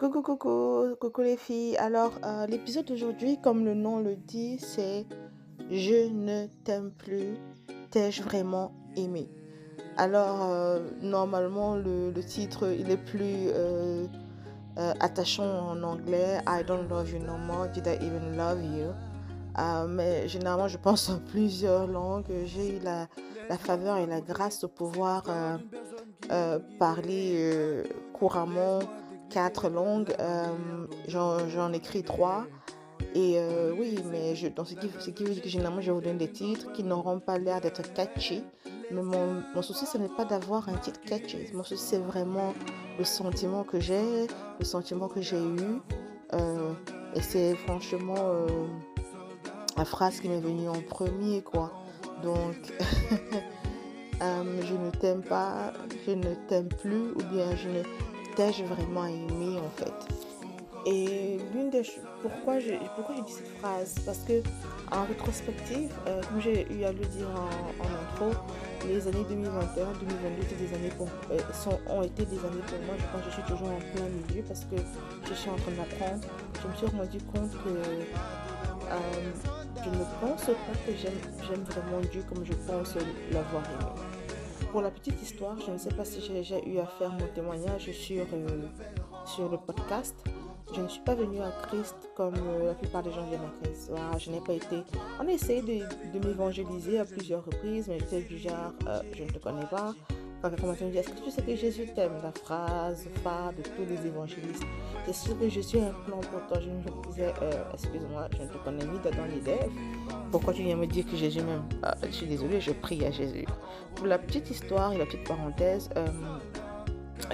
Coucou, 0.00 0.22
coucou, 0.22 0.96
coucou 0.98 1.20
les 1.20 1.36
filles. 1.36 1.76
Alors, 1.76 2.12
euh, 2.24 2.46
l'épisode 2.46 2.86
d'aujourd'hui, 2.86 3.38
comme 3.38 3.66
le 3.66 3.74
nom 3.74 3.98
le 3.98 4.16
dit, 4.16 4.58
c'est 4.58 5.04
Je 5.70 6.08
ne 6.08 6.46
t'aime 6.64 6.90
plus, 6.90 7.36
t'ai-je 7.90 8.22
vraiment 8.22 8.72
aimé? 8.96 9.28
Alors, 9.98 10.48
euh, 10.48 10.80
normalement, 11.02 11.74
le, 11.76 12.14
titre, 12.26 12.72
il 12.72 12.90
est 12.90 12.96
plus 12.96 13.50
euh, 13.52 14.06
attachant 15.00 15.68
en 15.68 15.82
anglais. 15.82 16.38
I 16.48 16.64
don't 16.66 16.88
love 16.88 17.12
you 17.12 17.18
no 17.18 17.36
more, 17.36 17.68
did 17.68 17.86
I 17.86 17.96
even 17.96 18.38
love 18.38 18.64
you? 18.64 18.94
Mais 19.86 20.26
généralement, 20.28 20.68
je 20.68 20.78
pense 20.78 21.10
en 21.10 21.18
plusieurs 21.18 21.86
langues. 21.86 22.24
J'ai 22.46 22.76
eu 22.76 22.78
la, 22.78 23.06
faveur 23.58 23.98
et 23.98 24.06
la 24.06 24.22
grâce 24.22 24.62
de 24.62 24.66
pouvoir 24.66 25.24
parler 26.78 27.84
couramment 28.14 28.78
quatre 29.30 29.68
langues. 29.68 30.14
Euh, 30.20 30.86
J'en 31.08 31.72
écris 31.72 32.02
trois. 32.02 32.44
Et 33.14 33.36
euh, 33.38 33.72
oui, 33.76 33.98
mais 34.10 34.36
je, 34.36 34.46
ce, 34.46 34.74
qui, 35.10 35.24
veut 35.24 35.32
dire 35.32 35.42
que 35.42 35.48
généralement, 35.48 35.80
je 35.80 35.90
vous 35.90 36.00
donne 36.00 36.18
des 36.18 36.30
titres 36.30 36.70
qui 36.72 36.84
n'auront 36.84 37.18
pas 37.18 37.38
l'air 37.38 37.60
d'être 37.60 37.92
catchy. 37.94 38.44
Mais 38.90 39.02
mon, 39.02 39.42
mon 39.54 39.62
souci, 39.62 39.86
ce 39.86 39.96
n'est 39.98 40.08
pas 40.08 40.24
d'avoir 40.24 40.68
un 40.68 40.76
titre 40.76 41.00
catchy. 41.00 41.38
Mon 41.54 41.64
souci, 41.64 41.82
c'est 41.82 41.98
vraiment 41.98 42.52
le 42.98 43.04
sentiment 43.04 43.64
que 43.64 43.80
j'ai, 43.80 44.26
le 44.58 44.64
sentiment 44.64 45.08
que 45.08 45.22
j'ai 45.22 45.40
eu. 45.40 45.80
Euh, 46.34 46.72
et 47.14 47.22
c'est 47.22 47.54
franchement 47.54 48.46
la 49.76 49.84
phrase 49.84 50.20
qui 50.20 50.28
m'est 50.28 50.40
venue 50.40 50.68
en 50.68 50.80
premier, 50.82 51.42
quoi. 51.42 51.72
Donc, 52.22 52.74
je 54.20 54.74
ne 54.74 54.90
t'aime 54.90 55.22
pas, 55.22 55.72
je 56.06 56.12
ne 56.12 56.34
t'aime 56.48 56.68
plus, 56.68 57.12
ou 57.12 57.22
bien 57.32 57.56
je 57.56 57.68
ne 57.68 57.82
t'ai-je 58.36 58.64
vraiment 58.64 59.06
aimé, 59.06 59.58
en 59.58 59.70
fait? 59.70 59.92
Et 60.86 61.38
l'une 61.52 61.68
des 61.70 61.84
choses, 61.84 62.04
pourquoi 62.22 62.58
je, 62.58 62.72
pourquoi 62.96 63.14
cette 63.26 63.48
phrase? 63.58 63.94
Parce 64.06 64.20
que 64.20 64.42
en 64.90 65.04
rétrospective, 65.04 65.92
euh, 66.06 66.22
comme 66.22 66.40
j'ai 66.40 66.66
eu 66.72 66.84
à 66.84 66.92
le 66.92 67.04
dire 67.04 67.28
en, 67.28 67.84
intro, 67.84 68.40
les 68.86 69.06
années 69.06 69.24
2021, 69.28 69.84
2022 70.00 70.42
étaient 70.42 70.54
des 70.54 70.74
années 70.74 70.92
pour, 70.96 71.08
euh, 71.30 71.38
sont, 71.52 71.78
ont 71.86 72.02
été 72.02 72.24
des 72.24 72.38
années 72.38 72.64
pour 72.66 72.78
moi. 72.86 72.96
Je 72.98 73.04
pense 73.12 73.22
que 73.22 73.30
je 73.30 73.34
suis 73.34 73.42
toujours 73.42 73.68
en 73.68 73.78
plein 73.94 74.08
milieu 74.08 74.42
parce 74.48 74.64
que 74.64 74.76
je 75.28 75.34
suis 75.34 75.50
en 75.50 75.56
train 75.56 75.72
d'apprendre. 75.72 76.26
Je 76.62 76.68
me 76.68 76.74
suis 76.74 76.96
rendu 76.96 77.18
compte 77.32 77.52
que 77.62 77.68
euh, 77.68 78.04
je 79.84 79.90
ne 79.90 80.04
pense 80.20 80.46
pas 80.46 80.76
que 80.86 80.96
j'aime 80.96 81.62
vraiment 81.64 82.00
Dieu 82.10 82.22
comme 82.28 82.44
je 82.44 82.54
pense 82.54 82.94
l'avoir 83.30 83.62
aimé. 83.64 84.09
Pour 84.70 84.82
la 84.82 84.90
petite 84.92 85.20
histoire, 85.20 85.56
je 85.66 85.72
ne 85.72 85.78
sais 85.78 85.90
pas 85.90 86.04
si 86.04 86.20
j'ai 86.20 86.32
déjà 86.32 86.56
eu 86.60 86.78
à 86.78 86.86
faire 86.86 87.10
mon 87.10 87.26
témoignage 87.34 87.90
sur, 87.90 88.22
euh, 88.32 88.46
sur 89.26 89.48
le 89.48 89.56
podcast. 89.56 90.14
Je 90.72 90.80
ne 90.80 90.86
suis 90.86 91.02
pas 91.02 91.16
venue 91.16 91.40
à 91.40 91.50
Christ 91.66 91.96
comme 92.14 92.34
euh, 92.36 92.66
la 92.66 92.74
plupart 92.74 93.02
des 93.02 93.10
gens 93.10 93.26
viennent 93.26 93.40
à 93.40 93.64
Christ. 93.64 93.90
Je 94.18 94.30
n'ai 94.30 94.40
pas 94.40 94.52
été. 94.52 94.76
On 95.20 95.26
a 95.26 95.32
essayé 95.32 95.60
de, 95.60 96.18
de 96.18 96.24
m'évangéliser 96.24 97.00
à 97.00 97.04
plusieurs 97.04 97.44
reprises, 97.44 97.88
mais 97.88 97.98
j'étais 97.98 98.22
du 98.22 98.38
genre, 98.38 98.72
euh, 98.86 99.02
je 99.12 99.24
ne 99.24 99.30
te 99.30 99.38
connais 99.38 99.66
pas. 99.66 99.92
Quand 100.42 100.48
quelqu'un 100.48 100.66
m'a 100.68 100.72
dit, 100.72 100.96
est-ce 100.96 101.10
que 101.10 101.22
tu 101.22 101.30
sais 101.30 101.42
que 101.42 101.54
Jésus 101.54 101.86
t'aime? 101.94 102.12
La 102.22 102.32
phrase 102.32 103.06
phare 103.22 103.52
de 103.52 103.62
tous 103.62 103.84
les 103.86 104.06
évangélistes. 104.06 104.62
C'est 105.04 105.14
sûr 105.14 105.38
que 105.38 105.48
je 105.50 105.60
suis 105.60 105.78
un 105.80 105.92
plan 106.06 106.16
pour 106.18 106.46
toi. 106.48 106.58
Je 106.60 106.70
me 106.70 107.08
disais, 107.08 107.32
euh, 107.42 107.50
excuse-moi, 107.74 108.28
je 108.36 108.42
ne 108.44 108.48
te 108.48 108.56
connais 108.64 108.84
ni 108.84 108.98
d'Adam 109.00 109.26
ni 109.30 109.40
d'Ève. 109.40 109.70
Pourquoi 110.30 110.54
tu 110.54 110.62
viens 110.62 110.76
me 110.76 110.86
dire 110.86 111.04
que 111.04 111.14
Jésus 111.16 111.42
m'aime? 111.42 111.64
Ah, 111.82 111.94
Je 112.02 112.10
suis 112.10 112.26
désolée, 112.26 112.58
je 112.58 112.72
prie 112.72 113.04
à 113.04 113.10
Jésus. 113.10 113.44
Pour 113.96 114.06
la 114.06 114.18
petite 114.18 114.48
histoire 114.48 114.94
et 114.94 114.98
la 114.98 115.04
petite 115.04 115.28
parenthèse, 115.28 115.90
euh, 115.96 116.06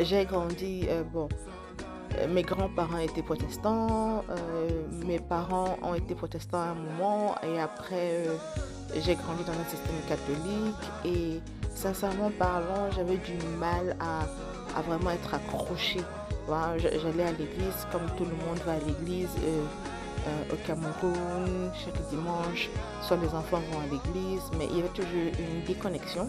j'ai 0.00 0.24
grandi, 0.24 0.86
euh, 0.88 1.04
bon, 1.04 1.28
mes 2.28 2.42
grands-parents 2.42 2.98
étaient 2.98 3.22
protestants, 3.22 4.24
mes 5.04 5.20
parents 5.20 5.77
ont 5.82 5.94
été 5.94 6.14
protestants 6.14 6.58
à 6.60 6.68
un 6.68 6.74
moment 6.74 7.34
et 7.42 7.60
après 7.60 8.24
j'ai 8.94 9.16
grandi 9.16 9.44
dans 9.44 9.52
un 9.52 9.64
système 9.68 9.96
catholique 10.08 10.84
et 11.05 11.40
sincèrement 11.77 12.31
parlant, 12.39 12.91
j'avais 12.97 13.19
du 13.19 13.37
mal 13.59 13.97
à, 14.01 14.81
vraiment 14.83 15.11
être 15.11 15.35
accrochée. 15.35 16.03
Voilà, 16.47 16.79
J'allais 16.79 17.25
à 17.25 17.33
l'église 17.33 17.87
comme 17.92 18.07
tout 18.17 18.25
le 18.25 18.37
monde 18.47 18.59
va 18.64 18.73
à 18.73 18.79
l'église 18.79 19.29
euh, 19.42 19.64
euh, 20.27 20.55
au 20.55 20.57
Cameroun 20.67 21.70
chaque 21.75 22.01
dimanche, 22.09 22.70
soit 23.03 23.17
les 23.17 23.29
enfants 23.29 23.61
vont 23.70 23.81
à 23.81 23.85
l'église, 23.85 24.42
mais 24.59 24.67
il 24.70 24.77
y 24.77 24.81
avait 24.81 24.89
toujours 24.89 25.33
une 25.39 25.64
déconnexion 25.64 26.29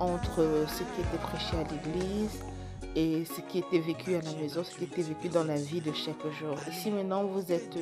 entre 0.00 0.64
ce 0.68 0.78
qui 0.78 1.00
était 1.00 1.22
prêché 1.22 1.56
à 1.56 1.64
l'église 1.70 2.40
et 2.96 3.24
ce 3.24 3.40
qui 3.42 3.58
était 3.58 3.78
vécu 3.78 4.14
à 4.14 4.20
la 4.22 4.32
maison, 4.32 4.64
ce 4.64 4.74
qui 4.76 4.84
était 4.84 5.02
vécu 5.02 5.28
dans 5.28 5.44
la 5.44 5.56
vie 5.56 5.80
de 5.80 5.92
chaque 5.92 6.22
jour. 6.38 6.56
Ici 6.70 6.90
maintenant, 6.90 7.24
vous 7.24 7.52
êtes 7.52 7.76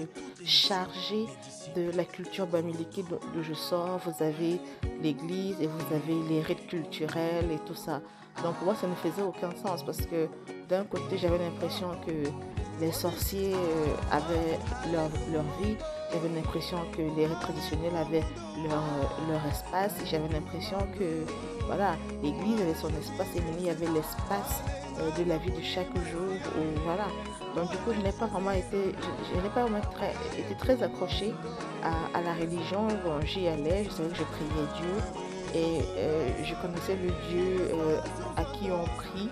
chargé 0.44 1.27
de 1.75 1.91
la 1.93 2.05
culture 2.05 2.47
bamileke 2.47 3.05
d'où 3.09 3.43
je 3.43 3.55
sors. 3.55 3.99
Vous 4.05 4.22
avez 4.22 4.61
l'église 5.03 5.61
et 5.61 5.67
vous 5.67 5.94
avez 5.94 6.28
les 6.28 6.43
rites 6.43 6.67
culturels 6.67 7.50
et 7.53 7.59
tout 7.67 7.75
ça. 7.75 8.00
Donc 8.43 8.55
pour 8.56 8.67
moi, 8.67 8.75
ça 8.75 8.87
ne 8.87 8.94
faisait 8.94 9.22
aucun 9.22 9.50
sens 9.56 9.83
parce 9.83 10.05
que 10.05 10.28
d'un 10.69 10.84
côté, 10.84 11.17
j'avais 11.17 11.38
l'impression 11.38 11.88
que 12.06 12.28
les 12.81 12.93
sorciers 12.93 13.55
euh, 13.55 13.87
avaient 14.12 14.59
leur, 14.93 15.09
leur 15.33 15.44
vie. 15.62 15.77
J'avais 16.12 16.28
l'impression 16.28 16.78
que 16.93 17.03
les 17.17 17.27
rites 17.27 17.41
traditionnels 17.41 17.97
avaient 17.97 18.25
leur, 18.69 18.78
euh, 18.78 19.33
leur 19.33 19.47
espace. 19.47 19.94
J'avais 20.05 20.28
l'impression 20.28 20.77
que 20.99 21.25
voilà, 21.67 21.97
l'église 22.23 22.61
avait 22.61 22.75
son 22.75 22.88
espace 22.88 23.28
et 23.37 23.43
il 23.59 23.65
y 23.65 23.71
avait 23.71 23.87
l'espace 23.87 24.61
de 25.18 25.24
la 25.28 25.38
vie 25.38 25.50
de 25.50 25.62
chaque 25.62 25.94
jour. 26.10 26.36
Ou, 26.58 26.80
voilà. 26.84 27.06
Donc 27.54 27.70
du 27.70 27.76
coup, 27.78 27.92
je 27.94 28.00
n'ai 28.02 28.12
pas 28.12 28.26
vraiment 28.26 28.50
été, 28.50 28.94
je, 29.32 29.40
n'ai 29.40 29.48
pas 29.48 29.62
vraiment 29.62 29.80
très, 29.80 30.12
été 30.38 30.54
très 30.58 30.82
accrochée 30.82 31.32
à, 31.82 32.20
la 32.20 32.34
religion. 32.34 32.86
Bon, 33.04 33.20
j'y 33.24 33.48
allais, 33.48 33.84
je 33.84 33.90
savais 33.90 34.08
que 34.10 34.16
je 34.16 34.22
priais 34.24 34.66
Dieu 34.76 35.22
et 35.54 35.80
euh, 35.96 36.28
je 36.44 36.54
connaissais 36.56 36.96
le 36.96 37.10
Dieu 37.30 37.70
euh, 37.72 37.98
à 38.36 38.44
qui 38.44 38.70
on 38.70 38.84
prie 38.84 39.30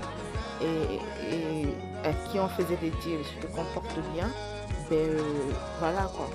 et, 0.62 1.69
à 2.08 2.12
qui 2.28 2.38
on 2.38 2.48
faisait 2.48 2.76
des 2.76 2.91
dires. 2.91 3.19
Si 3.25 3.34
tu 3.41 3.46
te 3.46 3.54
comportes 3.54 3.98
bien, 4.14 4.31
ben 4.88 4.96
euh, 4.96 5.20
voilà 5.78 6.10
quoi. 6.16 6.31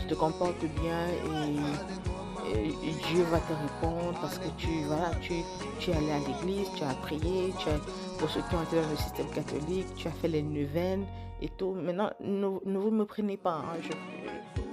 Tu 0.00 0.06
te 0.08 0.14
comportes 0.14 0.64
bien 0.82 1.06
et 1.08 2.11
Dieu 2.54 3.22
va 3.30 3.38
te 3.38 3.52
répondre 3.52 4.18
parce 4.20 4.38
que 4.38 4.48
tu, 4.56 4.68
voilà, 4.86 5.10
tu, 5.20 5.34
tu 5.78 5.90
es 5.90 5.94
allé 5.94 6.10
à 6.12 6.18
l'église, 6.18 6.68
tu 6.76 6.84
as 6.84 6.94
prié, 6.94 7.52
tu 7.58 7.68
as, 7.68 7.78
pour 8.18 8.30
ceux 8.30 8.40
qui 8.48 8.54
ont 8.54 8.62
été 8.62 8.76
dans 8.80 8.88
le 8.90 8.96
système 8.96 9.30
catholique, 9.30 9.86
tu 9.96 10.08
as 10.08 10.12
fait 10.12 10.28
les 10.28 10.42
neuvaines 10.42 11.04
et 11.40 11.48
tout. 11.48 11.72
Maintenant, 11.72 12.10
ne, 12.20 12.48
ne 12.64 12.78
vous 12.78 12.90
me 12.90 13.04
prenez 13.04 13.36
pas. 13.36 13.64
hein, 13.64 13.78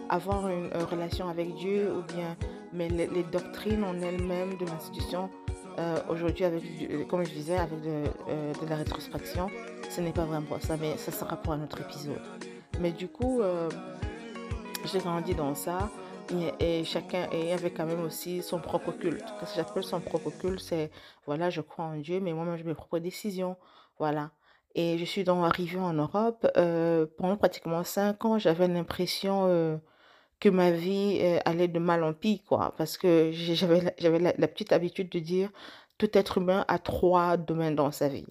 avoir 0.09 0.49
une, 0.49 0.69
relation 0.91 1.29
avec 1.29 1.53
Dieu 1.55 1.91
ou 1.95 2.01
bien 2.13 2.35
mais 2.73 2.89
les, 2.89 3.23
doctrines 3.23 3.83
en 3.83 3.99
elles-mêmes 4.01 4.57
de 4.57 4.65
l'institution 4.65 5.29
euh, 5.77 5.97
aujourd'hui 6.09 6.45
avec 6.45 6.63
comme 7.07 7.23
je 7.23 7.31
disais 7.31 7.57
avec 7.57 7.81
de, 7.81 8.03
euh, 8.27 8.53
de 8.53 8.67
la 8.67 8.75
rétrospection 8.75 9.49
ce 9.89 10.01
n'est 10.01 10.11
pas 10.11 10.25
vraiment 10.25 10.59
ça 10.59 10.77
mais 10.77 10.97
ça 10.97 11.11
sera 11.11 11.35
pour 11.37 11.53
un 11.53 11.63
autre 11.63 11.79
épisode 11.81 12.21
mais 12.79 12.91
du 12.91 13.07
coup 13.07 13.41
euh, 13.41 13.69
j'ai 14.91 14.99
grandi 14.99 15.35
dans 15.35 15.55
ça 15.55 15.89
et, 16.59 16.83
chacun 16.83 17.27
et 17.31 17.53
avait 17.53 17.71
quand 17.71 17.85
même 17.85 18.01
aussi 18.03 18.41
son 18.43 18.59
propre 18.59 18.91
culte. 18.91 19.25
Qu'est-ce 19.39 19.51
que 19.51 19.55
j'appelle 19.57 19.83
son 19.83 20.01
propre 20.01 20.31
culte, 20.31 20.59
c'est 20.61 20.91
voilà, 21.25 21.49
je 21.49 21.61
crois 21.61 21.85
en 21.85 21.95
Dieu, 21.97 22.19
mais 22.19 22.33
moi-même 22.33 22.57
j'ai 22.57 22.63
mes 22.63 22.73
propres 22.75 22.99
décisions. 22.99 23.57
Voilà. 23.99 24.31
Et 24.75 24.97
je 24.97 25.05
suis 25.05 25.23
donc 25.23 25.45
arrivée 25.45 25.79
en 25.79 25.93
Europe. 25.93 26.47
euh, 26.57 27.05
pendant 27.17 27.37
pratiquement 27.37 27.83
cinq 27.83 28.25
ans, 28.25 28.37
j'avais 28.39 28.67
l'impression 28.67 29.45
euh, 29.47 29.77
que 30.39 30.49
ma 30.49 30.71
vie 30.71 31.19
euh, 31.21 31.39
allait 31.45 31.67
de 31.67 31.79
mal 31.79 32.03
en 32.03 32.13
pis, 32.13 32.41
quoi. 32.43 32.73
Parce 32.77 32.97
que 32.97 33.31
j'avais 33.33 33.81
la, 34.19 34.33
la 34.37 34.47
petite 34.47 34.71
habitude 34.73 35.09
de 35.09 35.19
dire 35.19 35.51
tout 35.97 36.09
être 36.17 36.37
humain 36.39 36.65
a 36.67 36.79
trois 36.79 37.37
domaines 37.37 37.75
dans 37.75 37.91
sa 37.91 38.07
vie. 38.07 38.25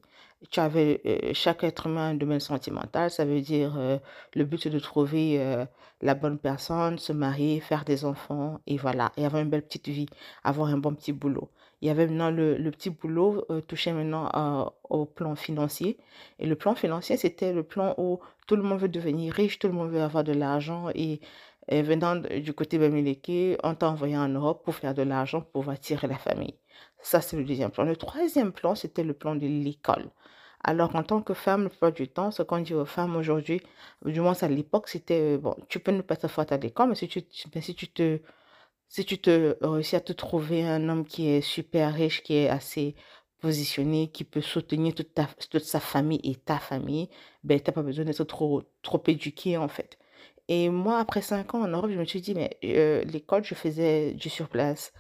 Tu 0.51 0.61
avais 0.61 1.01
euh, 1.05 1.31
chaque 1.35 1.65
être 1.65 1.87
humain 1.89 2.09
a 2.09 2.11
un 2.11 2.15
domaine 2.15 2.39
sentimental, 2.39 3.11
ça 3.11 3.25
veut 3.25 3.41
dire 3.41 3.75
euh, 3.77 3.99
le 4.35 4.45
but 4.45 4.69
de 4.69 4.79
trouver 4.79 5.41
euh, 5.41 5.67
la 6.01 6.15
bonne 6.15 6.39
personne, 6.39 6.97
se 6.99 7.13
marier, 7.13 7.59
faire 7.59 7.85
des 7.85 8.05
enfants 8.05 8.61
et 8.69 8.77
voilà, 8.77 9.11
et 9.17 9.27
avoir 9.27 9.43
une 9.43 9.51
belle 9.51 9.63
petite 9.63 9.89
vie, 9.89 10.07
avoir 10.45 10.69
un 10.69 10.79
bon 10.79 10.95
petit 10.95 11.13
boulot. 11.13 11.51
Il 11.83 11.89
y 11.89 11.91
avait 11.91 12.07
maintenant 12.07 12.31
le, 12.31 12.57
le 12.57 12.71
petit 12.71 12.91
boulot 12.91 13.47
touchait 13.69 13.93
maintenant 13.93 14.73
au 14.91 15.05
plan 15.05 15.37
financier. 15.37 15.97
Et 16.41 16.47
le 16.47 16.57
plan 16.57 16.75
financier, 16.75 17.17
c'était 17.17 17.53
le 17.53 17.63
plan 17.63 17.95
où 17.99 18.19
tout 18.49 18.57
le 18.57 18.63
monde 18.65 18.81
veut 18.81 18.89
devenir 18.89 19.33
riche, 19.33 19.61
tout 19.61 19.69
le 19.69 19.75
monde 19.75 19.91
veut 19.91 20.03
avoir 20.03 20.25
de 20.25 20.33
l'argent 20.33 20.89
et 20.95 21.21
et 21.69 21.83
venant 21.83 22.17
du 22.17 22.53
côté 22.55 22.79
Bamileke, 22.79 23.59
on 23.63 23.75
t'a 23.75 23.91
envoyé 23.91 24.17
en 24.17 24.29
Europe 24.29 24.65
pour 24.65 24.75
faire 24.75 24.95
de 24.95 25.03
l'argent, 25.03 25.41
pour 25.43 25.51
pouvoir 25.63 25.79
tirer 25.81 26.07
la 26.07 26.19
famille. 26.19 26.55
Ça, 27.03 27.21
c'est 27.21 27.37
le 27.37 27.45
deuxième 27.45 27.71
plan. 27.71 27.85
Le 27.85 27.97
troisième 27.97 28.53
plan, 28.53 28.75
c'était 28.75 29.05
le 29.05 29.15
plan 29.15 29.35
de 29.37 29.47
l'école. 29.47 30.11
Alors, 30.65 30.95
en 30.97 31.03
tant 31.05 31.23
que 31.23 31.35
femme, 31.35 31.65
la 31.65 31.69
plupart 31.71 31.93
du 31.93 32.09
temps, 32.09 32.31
ce 32.31 32.43
qu'on 32.43 32.59
dit 32.61 32.75
aux 32.75 32.85
femmes 32.85 33.17
aujourd'hui, 33.17 33.61
du 34.05 34.21
moins 34.21 34.35
à 34.43 34.49
l'époque, 34.49 34.89
c'était, 34.89 35.37
euh, 35.37 35.39
bon, 35.39 35.55
tu 35.69 35.79
peux 35.81 35.93
ne 35.93 36.03
pas 36.03 36.15
être 36.15 36.29
forte 36.29 36.53
à 36.53 36.57
l'école, 36.59 36.89
mais 36.91 36.95
si 36.97 37.09
tu, 37.09 37.23
tu- 37.27 37.49
mais 37.55 37.61
si 37.61 37.75
tu 37.75 37.89
te, 37.89 38.19
si 38.89 39.05
tu 39.05 39.19
te 39.19 39.57
réussis 39.63 39.97
à 39.97 40.01
te 40.01 40.13
trouver 40.13 40.65
un 40.67 40.89
homme 40.89 41.05
qui 41.07 41.29
est 41.29 41.41
super 41.43 41.95
riche, 41.95 42.23
qui 42.23 42.35
est 42.37 42.49
assez 42.49 42.95
positionné, 43.41 44.11
qui 44.11 44.25
peut 44.25 44.41
soutenir 44.41 44.95
toute, 44.95 45.15
ta, 45.15 45.27
toute 45.51 45.65
sa 45.65 45.81
famille 45.81 46.21
et 46.25 46.35
ta 46.37 46.59
famille, 46.59 47.09
ben, 47.45 47.61
tu 47.61 47.69
n'as 47.71 47.75
pas 47.75 47.83
besoin 47.83 48.05
d'être 48.05 48.25
trop, 48.25 48.63
trop 48.83 49.03
éduqué, 49.07 49.57
en 49.57 49.69
fait. 49.69 49.99
Et 50.49 50.71
moi, 50.71 50.99
après 50.99 51.23
cinq 51.23 51.55
ans 51.55 51.63
en 51.63 51.69
Europe, 51.69 51.91
je 51.91 51.99
me 51.99 52.05
suis 52.05 52.21
dit, 52.21 52.35
mais 52.35 52.59
euh, 52.65 53.05
l'école, 53.05 53.45
je 53.45 53.55
faisais 53.55 54.15
du 54.15 54.31
surplace. 54.31 54.93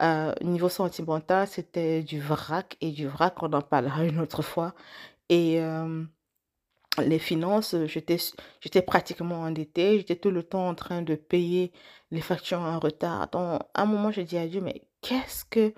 Euh, 0.00 0.32
niveau 0.42 0.68
sentimental, 0.68 1.46
c'était 1.48 2.02
du 2.02 2.20
vrac 2.20 2.76
et 2.80 2.92
du 2.92 3.06
vrac, 3.06 3.42
on 3.42 3.52
en 3.52 3.62
parlera 3.62 4.04
une 4.04 4.20
autre 4.20 4.42
fois. 4.42 4.74
Et 5.28 5.60
euh, 5.60 6.04
les 7.04 7.18
finances, 7.18 7.74
j'étais, 7.86 8.18
j'étais 8.60 8.82
pratiquement 8.82 9.42
endettée, 9.42 9.98
j'étais 9.98 10.16
tout 10.16 10.30
le 10.30 10.42
temps 10.42 10.68
en 10.68 10.74
train 10.74 11.02
de 11.02 11.14
payer 11.14 11.72
les 12.10 12.20
factures 12.20 12.60
en 12.60 12.78
retard. 12.78 13.28
Donc, 13.30 13.60
à 13.74 13.82
un 13.82 13.86
moment, 13.86 14.10
j'ai 14.12 14.24
dit 14.24 14.38
à 14.38 14.46
Dieu, 14.46 14.60
mais 14.60 14.82
qu'est-ce 15.00 15.44
que 15.44 15.74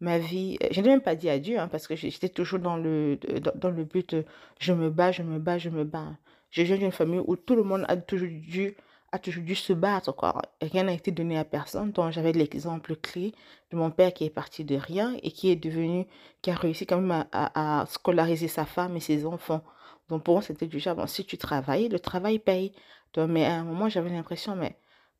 ma 0.00 0.18
vie... 0.18 0.58
Je 0.70 0.80
n'ai 0.80 0.88
même 0.88 1.02
pas 1.02 1.16
dit 1.16 1.28
adieu, 1.30 1.58
hein, 1.58 1.68
parce 1.68 1.86
que 1.88 1.96
j'étais 1.96 2.28
toujours 2.28 2.60
dans 2.60 2.76
le, 2.76 3.18
dans, 3.56 3.70
le 3.70 3.84
but, 3.84 4.16
je 4.60 4.72
me 4.72 4.90
bats, 4.90 5.12
je 5.12 5.22
me 5.22 5.38
bats, 5.38 5.58
je 5.58 5.70
me 5.70 5.84
bats. 5.84 6.16
Je 6.50 6.62
viens 6.62 6.76
d'une 6.76 6.92
famille 6.92 7.22
où 7.26 7.36
tout 7.36 7.54
le 7.54 7.62
monde 7.62 7.84
a 7.88 7.96
toujours 7.96 8.28
dû 8.30 8.76
a 9.12 9.18
toujours 9.18 9.44
dû 9.44 9.54
se 9.54 9.72
battre. 9.72 10.12
Quoi. 10.12 10.42
Rien 10.60 10.84
n'a 10.84 10.92
été 10.92 11.10
donné 11.10 11.38
à 11.38 11.44
personne. 11.44 11.92
Donc, 11.92 12.12
j'avais 12.12 12.32
l'exemple 12.32 12.96
clé 12.96 13.34
de 13.70 13.76
mon 13.76 13.90
père 13.90 14.12
qui 14.12 14.24
est 14.24 14.30
parti 14.30 14.64
de 14.64 14.76
rien 14.76 15.16
et 15.22 15.30
qui 15.30 15.50
est 15.50 15.56
devenu, 15.56 16.06
qui 16.42 16.50
a 16.50 16.54
réussi 16.54 16.86
quand 16.86 17.00
même 17.00 17.24
à, 17.32 17.84
scolariser 17.88 18.48
sa 18.48 18.64
femme 18.66 18.96
et 18.96 19.00
ses 19.00 19.24
enfants. 19.26 19.62
Donc, 20.08 20.24
pour 20.24 20.34
moi, 20.34 20.42
c'était 20.42 20.68
genre, 20.78 20.96
bon, 20.96 21.06
si 21.06 21.24
tu 21.24 21.38
travailles, 21.38 21.88
le 21.88 22.00
travail 22.00 22.38
paye. 22.38 22.72
Donc, 23.14 23.30
mais 23.30 23.44
à 23.46 23.54
un 23.54 23.64
moment, 23.64 23.88
j'avais 23.88 24.10
l'impression, 24.10 24.56
mais 24.56 24.76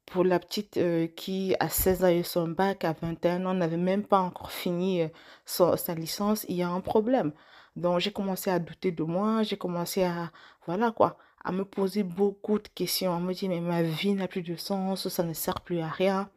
pour 0.06 0.24
la 0.24 0.38
petite 0.38 0.76
euh, 0.78 1.06
qui, 1.06 1.54
a 1.60 1.68
16 1.68 2.04
ans, 2.04 2.10
eu 2.10 2.24
son 2.24 2.48
bac, 2.48 2.84
à 2.84 2.94
21 2.94 3.44
ans, 3.46 3.54
n'avait 3.54 3.76
même 3.76 4.04
pas 4.04 4.20
encore 4.20 4.50
fini 4.52 5.02
euh, 5.02 5.08
sa 5.44 5.94
licence, 5.94 6.44
il 6.48 6.56
y 6.56 6.62
a 6.62 6.68
un 6.68 6.80
problème. 6.80 7.32
Donc, 7.78 8.00
j'ai 8.00 8.12
commencé 8.12 8.50
à 8.50 8.58
douter 8.58 8.90
de 8.92 9.04
moi, 9.04 9.42
j'ai 9.42 9.56
commencé 9.56 10.04
à, 10.04 10.30
voilà 10.66 10.90
quoi, 10.90 11.18
à 11.44 11.52
me 11.52 11.64
poser 11.64 12.02
beaucoup 12.02 12.58
de 12.58 12.68
questions, 12.68 13.14
à 13.14 13.20
me 13.20 13.32
dire, 13.32 13.48
mais 13.48 13.60
ma 13.60 13.82
vie 13.82 14.14
n'a 14.14 14.28
plus 14.28 14.42
de 14.42 14.56
sens, 14.56 15.08
ça 15.08 15.22
ne 15.22 15.32
sert 15.32 15.60
plus 15.60 15.80
à 15.80 15.88
rien. 15.88 16.30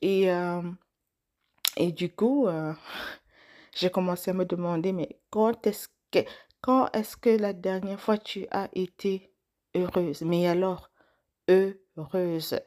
Et, 0.00 0.30
euh, 0.30 0.62
et 1.76 1.92
du 1.92 2.12
coup, 2.14 2.46
euh, 2.46 2.72
j'ai 3.74 3.90
commencé 3.90 4.30
à 4.30 4.34
me 4.34 4.44
demander, 4.44 4.92
mais 4.92 5.18
quand 5.30 5.66
est-ce 5.66 5.88
que, 6.10 6.20
quand 6.60 6.88
est-ce 6.92 7.16
que 7.16 7.30
la 7.30 7.52
dernière 7.52 8.00
fois 8.00 8.18
tu 8.18 8.46
as 8.50 8.68
été 8.74 9.32
heureuse? 9.74 10.22
Mais 10.22 10.46
alors, 10.46 10.90
heureuse. 11.48 12.58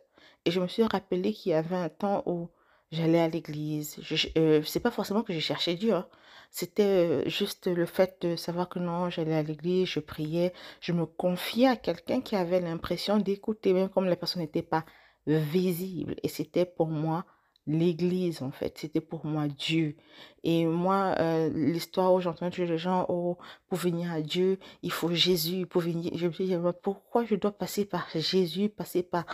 Et 0.46 0.52
je 0.52 0.60
me 0.60 0.68
suis 0.68 0.84
rappelé 0.84 1.34
qu'il 1.34 1.52
y 1.52 1.56
avait 1.56 1.76
un 1.76 1.90
temps 1.90 2.24
où 2.26 2.50
j'allais 2.96 3.20
à 3.20 3.28
l'église. 3.28 4.00
Euh, 4.38 4.62
c'est 4.64 4.80
pas 4.80 4.92
forcément 4.92 5.24
que 5.24 5.34
je 5.34 5.40
cherchais 5.40 5.76
Dieu. 5.76 5.94
Hein. 5.94 6.08
C'était 6.52 6.84
euh, 6.84 7.30
juste 7.30 7.68
le 7.68 7.86
fait 7.86 8.18
de 8.22 8.36
savoir 8.36 8.70
que 8.70 8.80
non, 8.80 9.10
j'allais 9.10 9.36
à 9.36 9.44
l'église, 9.44 9.88
je 9.88 10.00
priais, 10.00 10.54
je 10.82 10.94
me 10.94 11.06
confiais 11.06 11.68
à 11.68 11.76
quelqu'un 11.76 12.22
qui 12.22 12.36
avait 12.36 12.62
l'impression 12.62 13.18
d'écouter, 13.18 13.74
même 13.74 13.90
comme 13.90 14.06
la 14.06 14.16
personne 14.16 14.42
n'était 14.42 14.62
pas 14.62 14.86
visible. 15.28 16.16
Et 16.24 16.28
c'était 16.28 16.66
pour 16.66 16.88
moi 16.88 17.26
l'église, 17.68 18.42
en 18.42 18.52
fait. 18.52 18.78
C'était 18.78 19.02
pour 19.02 19.26
moi 19.26 19.48
Dieu. 19.48 19.96
Et 20.44 20.66
moi, 20.66 21.16
euh, 21.20 21.50
l'histoire 21.50 22.14
où 22.14 22.22
j'entends 22.22 22.50
toujours 22.50 22.70
les 22.70 22.78
gens, 22.78 23.06
oh, 23.10 23.38
pour 23.68 23.78
venir 23.78 24.12
à 24.12 24.22
Dieu, 24.22 24.60
il 24.84 24.92
faut 24.92 25.14
Jésus. 25.14 25.66
Pour 25.66 25.82
venir, 25.82 26.12
je 26.16 26.28
me 26.28 26.32
dis, 26.32 26.56
pourquoi 26.82 27.26
je 27.26 27.36
dois 27.36 27.52
passer 27.52 27.86
par 27.86 28.08
Jésus, 28.14 28.70
passer 28.70 29.04
par 29.04 29.26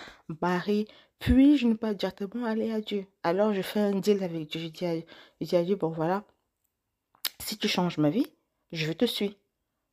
Marie? 0.41 0.87
Puis-je 1.19 1.67
ne 1.67 1.73
pas 1.75 1.93
directement 1.93 2.45
aller 2.45 2.71
à 2.71 2.81
Dieu 2.81 3.05
Alors, 3.23 3.53
je 3.53 3.61
fais 3.61 3.79
un 3.79 3.99
deal 3.99 4.23
avec 4.23 4.49
Dieu. 4.49 4.61
Je 4.61 4.67
dis 4.67 4.85
à, 4.85 4.95
je 4.95 5.45
dis 5.45 5.63
Dieu, 5.65 5.75
bon, 5.75 5.89
voilà, 5.89 6.23
si 7.39 7.57
tu 7.57 7.67
changes 7.67 7.97
ma 7.97 8.09
vie, 8.09 8.27
je 8.71 8.91
te 8.91 9.05
suis. 9.05 9.37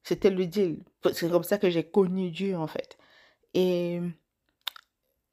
C'était 0.05 0.31
le 0.31 0.47
deal. 0.47 0.79
C'est 1.13 1.31
comme 1.31 1.43
ça 1.45 1.59
que 1.59 1.71
j'ai 1.71 1.85
connu 1.85 2.31
Dieu, 2.31 2.57
en 2.57 2.67
fait. 2.67 2.97
Et 3.55 4.01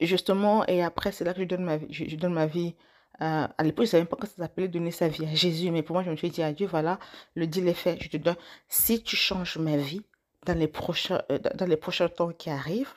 justement, 0.00 0.66
et 0.66 0.82
après, 0.82 1.12
c'est 1.12 1.24
là 1.24 1.32
que 1.32 1.40
je 1.40 1.46
donne 1.46 1.64
ma 1.64 1.78
je 1.88 2.16
donne 2.16 2.34
ma 2.34 2.46
vie 2.46 2.74
euh, 3.22 3.46
à 3.56 3.62
l'époque, 3.62 3.84
je 3.84 3.88
ne 3.88 3.92
savais 3.92 4.00
même 4.02 4.08
pas 4.08 4.16
que 4.16 4.26
ça 4.26 4.36
s'appelait 4.36 4.68
donner 4.68 4.90
sa 4.90 5.08
vie 5.08 5.24
à 5.24 5.34
Jésus. 5.34 5.70
Mais 5.70 5.82
pour 5.82 5.94
moi, 5.94 6.02
je 6.02 6.10
me 6.10 6.16
suis 6.16 6.30
dit 6.30 6.42
à 6.42 6.52
Dieu, 6.52 6.66
voilà, 6.66 6.98
le 7.34 7.46
deal 7.46 7.68
est 7.68 7.74
fait. 7.74 7.98
Je 8.00 8.08
te 8.08 8.16
donne, 8.16 8.36
si 8.68 9.02
tu 9.02 9.16
changes 9.16 9.58
ma 9.58 9.76
vie 9.76 10.02
dans 10.44 10.58
les 10.58 10.68
prochains, 10.68 11.22
euh, 11.30 11.38
dans 11.54 11.66
les 11.66 11.76
prochains 11.76 12.08
temps 12.08 12.30
qui 12.30 12.50
arrivent, 12.50 12.94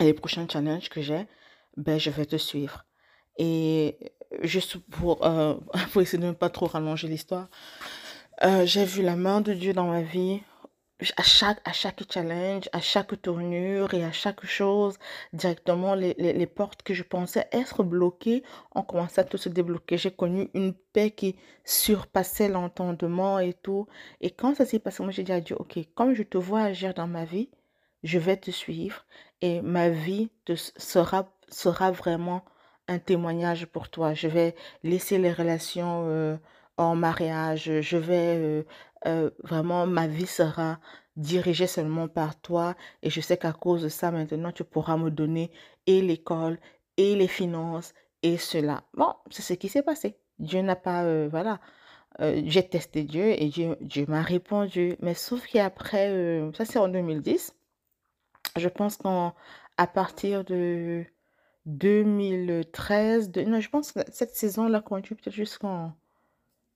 et 0.00 0.04
les 0.04 0.14
prochains 0.14 0.46
challenges 0.48 0.88
que 0.88 1.00
j'ai, 1.00 1.26
ben, 1.76 1.98
je 1.98 2.10
vais 2.10 2.26
te 2.26 2.36
suivre. 2.36 2.84
Et 3.38 3.96
juste 4.42 4.76
pour, 4.76 5.26
euh, 5.26 5.54
pour 5.92 6.02
essayer 6.02 6.22
de 6.22 6.28
ne 6.28 6.32
pas 6.32 6.50
trop 6.50 6.66
rallonger 6.66 7.08
l'histoire, 7.08 7.48
j'ai 8.64 8.84
vu 8.84 9.02
la 9.02 9.16
main 9.16 9.40
de 9.40 9.54
Dieu 9.54 9.72
dans 9.72 9.86
ma 9.86 10.02
vie 10.02 10.42
à 11.16 11.22
chaque, 11.22 11.60
à 11.64 11.72
chaque 11.72 12.02
challenge, 12.10 12.68
à 12.72 12.80
chaque 12.80 13.20
tournure 13.20 13.92
et 13.92 14.04
à 14.04 14.12
chaque 14.12 14.46
chose, 14.46 14.98
directement, 15.32 15.94
les, 15.94 16.14
les, 16.14 16.46
portes 16.46 16.82
que 16.82 16.94
je 16.94 17.02
pensais 17.02 17.48
être 17.52 17.82
bloquées 17.82 18.42
ont 18.74 18.82
commencé 18.82 19.20
à 19.20 19.24
tout 19.24 19.36
se 19.36 19.50
débloquer. 19.50 19.98
J'ai 19.98 20.10
connu 20.10 20.48
une 20.54 20.72
paix 20.72 21.10
qui 21.10 21.36
surpassait 21.64 22.48
l'entendement 22.48 23.38
et 23.38 23.52
tout. 23.52 23.86
Et 24.20 24.30
quand 24.30 24.54
ça 24.54 24.64
s'est 24.64 24.78
passé, 24.78 25.02
moi 25.02 25.12
j'ai 25.12 25.22
dit 25.22 25.32
à 25.32 25.40
Dieu, 25.40 25.56
ok, 25.58 25.78
comme 25.94 26.14
je 26.14 26.22
te 26.22 26.38
vois 26.38 26.62
agir 26.62 26.94
dans 26.94 27.06
ma 27.06 27.24
vie, 27.24 27.50
je 28.02 28.18
vais 28.18 28.36
te 28.36 28.50
suivre 28.50 29.04
et 29.42 29.60
ma 29.62 29.90
vie 29.90 30.30
te 30.44 30.54
sera, 30.54 31.30
sera 31.48 31.90
vraiment 31.90 32.44
un 32.88 32.98
témoignage 32.98 33.66
pour 33.66 33.90
toi. 33.90 34.14
Je 34.14 34.28
vais 34.28 34.54
laisser 34.82 35.18
les 35.18 35.32
relations 35.32 36.06
euh, 36.08 36.36
en 36.78 36.94
mariage, 36.94 37.80
je 37.80 37.96
vais 37.96 38.36
euh, 38.36 38.62
euh, 39.06 39.30
vraiment, 39.42 39.86
ma 39.86 40.06
vie 40.06 40.26
sera 40.26 40.78
dirigée 41.16 41.66
seulement 41.66 42.08
par 42.08 42.40
toi. 42.40 42.74
Et 43.02 43.10
je 43.10 43.20
sais 43.20 43.36
qu'à 43.36 43.52
cause 43.52 43.82
de 43.82 43.88
ça, 43.88 44.10
maintenant, 44.10 44.52
tu 44.52 44.64
pourras 44.64 44.96
me 44.96 45.10
donner 45.10 45.50
et 45.86 46.02
l'école, 46.02 46.58
et 46.96 47.14
les 47.14 47.28
finances, 47.28 47.94
et 48.22 48.38
cela. 48.38 48.84
Bon, 48.94 49.14
c'est 49.30 49.42
ce 49.42 49.54
qui 49.54 49.68
s'est 49.68 49.82
passé. 49.82 50.16
Dieu 50.38 50.62
n'a 50.62 50.76
pas, 50.76 51.04
euh, 51.04 51.28
voilà. 51.30 51.60
Euh, 52.20 52.42
j'ai 52.46 52.66
testé 52.68 53.04
Dieu 53.04 53.40
et 53.40 53.48
Dieu, 53.48 53.76
Dieu 53.80 54.06
m'a 54.08 54.22
répondu. 54.22 54.96
Mais 55.00 55.14
sauf 55.14 55.46
qu'après, 55.46 56.42
ça 56.54 56.64
c'est 56.64 56.78
en 56.78 56.88
2010, 56.88 57.54
je 58.56 58.68
pense 58.68 58.96
qu'à 58.96 59.86
partir 59.86 60.44
de 60.44 61.04
2013, 61.66 63.30
de, 63.30 63.42
non, 63.42 63.60
je 63.60 63.68
pense 63.68 63.92
que 63.92 64.00
cette 64.10 64.34
saison-là 64.34 64.80
continue 64.80 65.18
peut-être 65.18 65.34
jusqu'en 65.34 65.92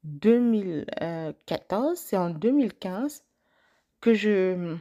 2014, 0.04 1.98
c'est 1.98 2.16
en 2.16 2.30
2015 2.30 3.24
que 4.00 4.14
je 4.14 4.76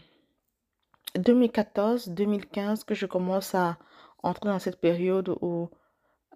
2014-2015 1.18 2.86
que 2.86 2.96
je 2.96 3.06
commence 3.06 3.54
à 3.56 3.78
entrer 4.24 4.50
dans 4.50 4.60
cette 4.60 4.80
période 4.80 5.30
où 5.42 5.70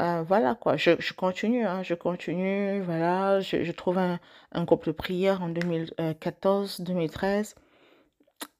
euh, 0.01 0.23
voilà 0.23 0.55
quoi, 0.55 0.75
je, 0.75 1.13
continue, 1.13 1.65
hein, 1.65 1.83
je 1.83 1.93
continue, 1.93 2.81
voilà, 2.81 3.39
je, 3.41 3.71
trouve 3.71 3.99
un, 3.99 4.19
groupe 4.63 4.85
de 4.85 4.91
prière 4.91 5.43
en 5.43 5.49
2014-2013 5.49 7.53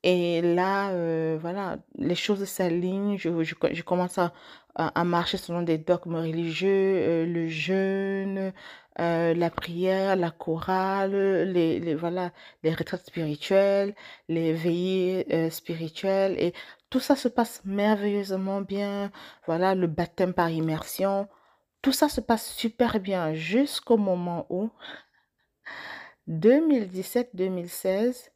et 0.04 0.42
là, 0.42 0.92
euh, 0.92 1.38
voilà, 1.42 1.78
les 1.98 2.16
choses 2.16 2.44
s'alignent, 2.46 3.18
je, 3.18 3.84
commence 3.84 4.20
à, 4.76 5.04
marcher 5.04 5.38
selon 5.38 5.62
des 5.62 5.78
dogmes 5.78 6.16
religieux, 6.16 6.70
euh, 6.70 7.26
le 7.26 7.48
jeûne, 7.48 8.54
euh, 9.00 9.34
la 9.34 9.50
prière, 9.50 10.16
la 10.16 10.32
chorale, 10.32 11.52
les, 11.52 11.96
voilà, 11.96 12.32
les 12.64 12.74
retraites 12.74 13.06
spirituelles, 13.06 13.96
les 14.30 14.54
veillées 14.54 15.26
euh, 15.34 15.50
spirituelles. 15.50 16.36
Et 16.40 16.54
tout 16.90 17.00
ça 17.00 17.16
se 17.16 17.28
passe 17.28 17.62
merveilleusement 17.66 18.62
bien. 18.62 19.12
Voilà, 19.48 19.76
le 19.76 19.88
baptême 19.88 20.34
par 20.34 20.50
immersion. 20.50 21.28
Tout 21.82 21.92
ça 21.92 22.10
se 22.10 22.22
passe 22.22 22.54
super 22.54 23.00
bien 23.00 23.34
jusqu'au 23.34 23.98
moment 23.98 24.46
où 24.50 24.70
2017-2016, 26.30 28.30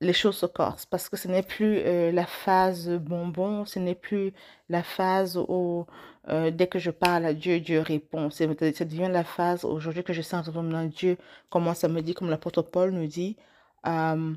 les 0.00 0.12
choses 0.12 0.36
se 0.38 0.46
corsent 0.46 0.86
parce 0.86 1.08
que 1.08 1.16
ce 1.16 1.28
n'est 1.28 1.42
plus 1.42 1.78
euh, 1.78 2.10
la 2.12 2.26
phase 2.26 2.88
bonbon, 2.88 3.64
ce 3.66 3.78
n'est 3.78 3.94
plus 3.94 4.32
la 4.68 4.82
phase 4.82 5.36
où 5.36 5.86
euh, 6.28 6.50
dès 6.50 6.66
que 6.68 6.78
je 6.78 6.90
parle 6.90 7.26
à 7.26 7.34
Dieu, 7.34 7.60
Dieu 7.60 7.80
répond. 7.80 8.30
Ça 8.30 8.46
devient 8.46 9.08
la 9.10 9.24
phase 9.24 9.64
aujourd'hui 9.64 10.02
que 10.02 10.12
je 10.12 10.22
sens 10.22 10.48
vraiment 10.48 10.84
Dieu 10.84 11.16
commence 11.50 11.84
à 11.84 11.88
me 11.88 12.00
dire, 12.02 12.14
comme 12.14 12.30
l'apôtre 12.30 12.62
Paul 12.62 12.90
nous 12.92 13.06
dit, 13.06 13.36
euh, 13.86 14.34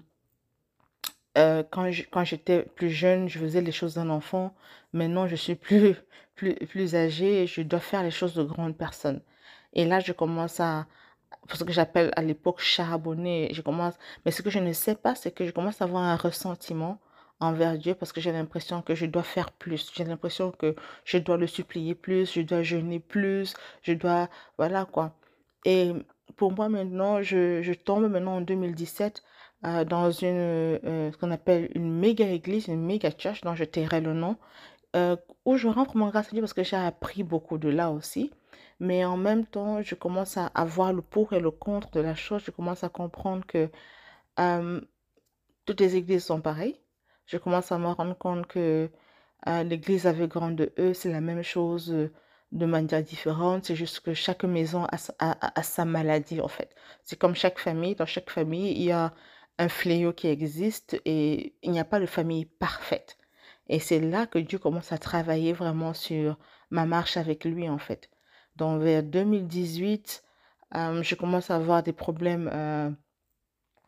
quand 1.72 2.24
j'étais 2.24 2.64
plus 2.76 2.90
jeune, 2.90 3.28
je 3.30 3.40
faisais 3.40 3.62
les 3.62 3.72
choses 3.72 3.96
d'un 3.96 4.10
enfant. 4.10 4.54
Maintenant, 4.94 5.28
je 5.28 5.36
suis 5.36 5.56
plus, 5.56 5.96
plus, 6.36 6.56
plus 6.56 6.96
âgée 6.96 7.44
et 7.44 7.48
je 7.48 7.62
dois 7.62 7.80
faire 7.80 8.04
les 8.04 8.12
choses 8.12 8.34
de 8.36 8.44
grandes 8.44 8.78
personnes. 8.78 9.22
Et 9.74 9.86
là, 9.86 10.00
je 10.00 10.12
commence 10.14 10.60
à, 10.60 10.88
ce 11.54 11.64
que 11.64 11.72
j'appelle 11.74 12.12
à 12.16 12.22
l'époque 12.22 12.60
charbonner. 12.62 13.50
Je 13.54 13.62
commence, 13.62 13.96
mais 14.26 14.32
ce 14.32 14.42
que 14.42 14.50
je 14.50 14.60
ne 14.60 14.74
sais 14.74 14.96
pas, 14.96 15.16
c'est 15.16 15.32
que 15.32 15.46
je 15.46 15.52
commence 15.52 15.82
à 15.82 15.86
avoir 15.86 16.04
un 16.04 16.16
ressentiment 16.16 17.00
envers 17.40 17.78
Dieu 17.78 17.96
parce 17.96 18.14
que 18.14 18.22
j'ai 18.22 18.32
l'impression 18.32 18.82
que 18.82 18.96
je 18.96 19.06
dois 19.06 19.24
faire 19.24 19.52
plus. 19.52 19.92
J'ai 19.96 20.04
l'impression 20.06 20.52
que 20.52 20.76
je 21.06 21.18
dois 21.18 21.38
le 21.38 21.48
supplier 21.48 21.96
plus, 21.96 22.34
je 22.34 22.42
dois 22.42 22.64
jeûner 22.64 23.00
plus, 23.00 23.54
je 23.82 23.94
dois, 23.94 24.30
voilà 24.58 24.86
quoi. 24.86 25.16
Et 25.66 25.92
pour 26.38 26.52
moi 26.54 26.70
maintenant, 26.70 27.22
je, 27.22 27.62
je 27.62 27.74
tombe 27.74 28.10
maintenant 28.10 28.38
en 28.38 28.42
2017 28.42 29.24
euh, 29.66 29.86
dans 29.86 30.12
une, 30.12 30.28
euh, 30.28 31.12
ce 31.12 31.18
qu'on 31.18 31.32
appelle 31.32 31.70
une 31.76 31.90
méga 31.92 32.28
église, 32.28 32.68
une 32.68 32.84
méga 32.86 33.12
church, 33.18 33.42
dont 33.42 33.56
je 33.56 33.64
tairai 33.64 34.02
le 34.02 34.14
nom, 34.14 34.36
euh, 34.96 35.16
où 35.46 35.58
je 35.58 35.68
rends 35.68 35.86
vraiment 35.86 36.10
grâce 36.10 36.28
à 36.28 36.32
Dieu 36.32 36.42
parce 36.42 36.54
que 36.54 36.64
j'ai 36.64 36.76
appris 36.76 37.24
beaucoup 37.24 37.58
de 37.58 37.70
là 37.70 37.92
aussi. 37.92 38.32
Mais 38.84 39.06
en 39.06 39.16
même 39.16 39.46
temps, 39.46 39.82
je 39.82 39.96
commence 39.96 40.36
à, 40.38 40.66
voir 40.66 40.92
le 40.92 41.02
pour 41.02 41.32
et 41.32 41.40
le 41.40 41.52
contre 41.52 41.90
de 41.92 42.02
la 42.02 42.16
chose. 42.16 42.44
Je 42.46 42.52
commence 42.52 42.84
à 42.84 42.90
comprendre 42.90 43.46
que 43.46 43.70
toutes 45.66 45.80
les 45.80 45.96
églises 45.96 46.26
sont 46.26 46.42
pareilles. 46.42 46.80
Je 47.26 47.38
commence 47.38 47.72
à 47.72 47.78
me 47.78 47.88
rendre 47.88 48.18
compte 48.18 48.46
que 48.48 48.90
l'église 49.48 50.06
avec 50.08 50.30
grand 50.30 50.52
de 50.52 50.74
E, 50.78 50.94
c'est 50.94 51.12
la 51.12 51.22
même 51.22 51.44
chose 51.44 52.10
de 52.52 52.66
manière 52.66 53.02
différente. 53.04 53.66
C'est 53.66 53.76
juste 53.76 54.02
que 54.02 54.14
chaque 54.14 54.44
maison 54.44 54.86
a 55.20 55.64
sa 55.64 55.86
maladie, 55.86 56.42
en 56.42 56.50
fait. 56.50 56.76
C'est 57.04 57.18
comme 57.18 57.36
chaque 57.36 57.60
famille. 57.60 57.96
Dans 57.96 58.06
chaque 58.06 58.30
famille, 58.30 58.72
il 58.74 58.84
y 58.84 58.92
a 58.92 59.14
un 59.60 59.70
fléau 59.70 60.12
qui 60.14 60.28
existe 60.28 61.00
et 61.06 61.56
il 61.64 61.72
n'y 61.72 61.80
a 61.80 61.86
pas 61.86 62.02
de 62.02 62.06
famille 62.06 62.46
parfaite. 62.46 63.18
Et 63.70 63.80
c'est 63.80 64.00
là 64.02 64.28
que 64.28 64.40
Dieu 64.40 64.60
commence 64.60 64.92
à 64.92 64.98
travailler 64.98 65.54
vraiment 65.54 65.94
sur 65.94 66.38
ma 66.70 66.86
marche 66.86 67.18
avec 67.18 67.46
lui, 67.46 67.70
en 67.70 67.78
fait. 67.78 68.10
Donc, 68.56 68.82
vers 68.82 69.04
2018, 69.04 70.24
euh, 70.76 71.04
je 71.04 71.16
commence 71.16 71.52
à 71.52 71.56
avoir 71.56 71.84
des 71.84 71.94
problèmes. 71.94 72.50
euh, 72.54 72.90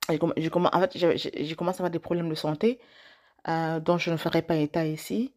j'ai 0.10 0.18
comm- 0.18 0.34
j'ai 0.38 0.50
comm- 0.50 0.70
en 0.74 0.80
fait, 0.82 0.92
j'ai 0.98 1.18
j'ai- 1.18 1.46
j'ai 1.46 1.56
commencé 1.56 1.78
à 1.78 1.82
avoir 1.82 1.92
des 1.92 2.00
problèmes 2.00 2.30
de 2.30 2.36
santé 2.36 2.80
euh, 3.50 3.80
dont 3.82 3.98
je 4.00 4.12
ne 4.12 4.18
ferai 4.18 4.42
pas 4.44 4.56
état 4.58 4.86
ici. 4.86 5.34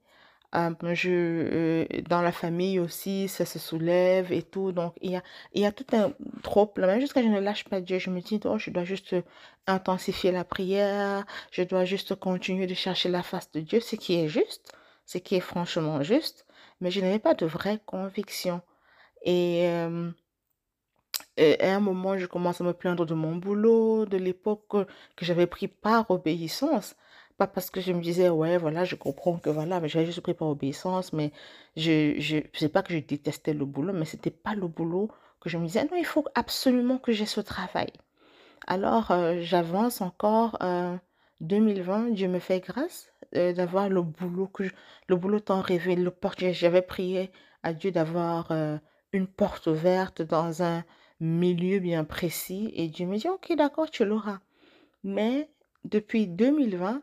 Euh, 0.56 0.70
je, 0.94 2.02
dans 2.08 2.22
la 2.22 2.32
famille 2.32 2.78
aussi, 2.80 3.28
ça 3.28 3.44
se 3.46 3.58
soulève 3.58 4.32
et 4.32 4.42
tout. 4.42 4.72
Donc, 4.72 4.94
il 5.02 5.12
y 5.12 5.16
a, 5.16 5.22
il 5.54 5.62
y 5.62 5.66
a 5.66 5.72
tout 5.72 5.86
un 5.96 6.12
trop 6.42 6.72
là, 6.76 7.00
jusqu'à 7.00 7.22
je 7.22 7.28
ne 7.28 7.40
lâche 7.40 7.64
pas 7.64 7.80
Dieu. 7.82 7.98
Je 8.00 8.10
me 8.10 8.20
dis, 8.22 8.40
oh, 8.46 8.58
je 8.58 8.70
dois 8.70 8.84
juste 8.84 9.16
intensifier 9.68 10.32
la 10.32 10.44
prière. 10.44 11.26
Je 11.52 11.62
dois 11.64 11.84
juste 11.86 12.14
continuer 12.16 12.66
de 12.68 12.74
chercher 12.74 13.08
la 13.10 13.22
face 13.24 13.50
de 13.52 13.60
Dieu, 13.60 13.80
ce 13.80 13.96
qui 13.96 14.16
est 14.20 14.28
juste, 14.28 14.72
ce 15.06 15.18
qui 15.18 15.36
est 15.36 15.40
franchement 15.40 16.02
juste. 16.02 16.46
Mais 16.80 16.90
je 16.92 17.00
n'avais 17.02 17.18
pas 17.20 17.34
de 17.34 17.46
vraie 17.46 17.80
conviction. 17.86 18.62
Et, 19.22 19.66
à 21.60 21.74
un 21.74 21.80
moment, 21.80 22.18
je 22.18 22.26
commence 22.26 22.60
à 22.60 22.64
me 22.64 22.72
plaindre 22.72 23.06
de 23.06 23.14
mon 23.14 23.36
boulot, 23.36 24.06
de 24.06 24.16
l'époque 24.16 24.66
que, 24.68 24.86
j'avais 25.24 25.46
pris 25.46 25.68
par 25.68 26.10
obéissance. 26.10 26.96
Pas 27.38 27.46
parce 27.46 27.70
que 27.70 27.80
je 27.80 27.92
me 27.92 28.00
disais, 28.02 28.28
ouais, 28.28 28.58
voilà, 28.58 28.84
je 28.84 28.96
comprends 28.96 29.38
que 29.38 29.50
voilà, 29.50 29.80
mais 29.80 29.88
j'avais 29.88 30.06
juste 30.06 30.20
pris 30.22 30.34
par 30.34 30.48
obéissance, 30.48 31.12
mais 31.12 31.32
je, 31.76 32.14
je, 32.18 32.38
c'est 32.52 32.68
pas 32.68 32.82
que 32.82 32.92
je 32.92 32.98
détestais 32.98 33.54
le 33.54 33.64
boulot, 33.64 33.92
mais 33.92 34.04
c'était 34.04 34.30
pas 34.32 34.54
le 34.54 34.66
boulot 34.66 35.08
que 35.40 35.48
je 35.48 35.56
me 35.58 35.66
disais, 35.66 35.84
non, 35.84 35.96
il 35.96 36.04
faut 36.04 36.24
absolument 36.34 36.98
que 36.98 37.12
j'ai 37.12 37.26
ce 37.26 37.40
travail. 37.40 37.92
Alors, 38.66 39.12
j'avance 39.40 40.00
encore. 40.00 40.58
euh, 40.62 40.96
2020, 41.40 42.10
Dieu 42.10 42.28
me 42.28 42.38
fait 42.38 42.60
grâce 42.60 43.12
d'avoir 43.32 43.88
le 43.88 44.02
boulot 44.02 44.48
que 44.48 44.64
le 45.08 45.16
boulot 45.16 45.40
tant 45.40 45.60
rêvé, 45.60 45.94
l'opportunité. 45.96 46.54
J'avais 46.54 46.82
prié 46.82 47.30
à 47.62 47.72
Dieu 47.72 47.90
d'avoir 47.90 48.50
une 49.12 49.26
porte 49.26 49.66
ouverte 49.66 50.22
dans 50.22 50.62
un 50.62 50.84
milieu 51.20 51.78
bien 51.80 52.04
précis 52.04 52.70
et 52.74 52.88
Dieu 52.88 53.06
me 53.06 53.16
dit, 53.16 53.28
OK, 53.28 53.52
d'accord, 53.56 53.90
tu 53.90 54.04
l'auras. 54.04 54.40
Mais 55.04 55.50
depuis 55.84 56.26
2020, 56.26 57.02